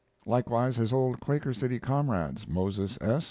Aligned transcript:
Likewise 0.25 0.77
his 0.77 0.91
old 0.91 1.19
Quaker 1.19 1.53
City 1.53 1.77
comrades, 1.77 2.47
Moses 2.47 2.97
S. 3.01 3.19